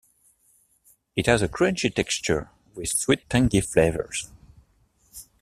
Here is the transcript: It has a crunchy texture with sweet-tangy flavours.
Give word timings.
It 1.15 1.27
has 1.27 1.43
a 1.43 1.47
crunchy 1.47 1.93
texture 1.93 2.49
with 2.73 2.87
sweet-tangy 2.89 3.61
flavours. 3.61 4.31